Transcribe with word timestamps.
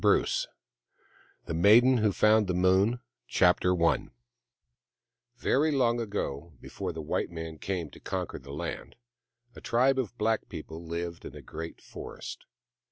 VIII 0.01 0.25
THE 1.45 1.53
MAIDEN 1.53 1.97
WHO 1.97 2.11
FOUND 2.11 2.47
THE 2.47 2.55
MOON 2.55 3.01
Chapter 3.27 3.79
I 3.85 4.07
VERY 5.37 5.71
long 5.71 5.99
ago, 5.99 6.53
before 6.59 6.91
the 6.91 7.03
white 7.03 7.29
man 7.29 7.59
came 7.59 7.91
to 7.91 7.99
conquer 7.99 8.39
the 8.39 8.49
land, 8.51 8.95
a 9.55 9.61
tribe 9.61 9.99
of 9.99 10.17
black 10.17 10.49
people 10.49 10.83
lived 10.83 11.23
in 11.23 11.35
a 11.35 11.41
great 11.43 11.79
forest. 11.81 12.45